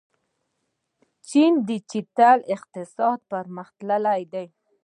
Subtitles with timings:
[1.29, 4.47] چین ډیجیټل اقتصاد پرمختللی دی.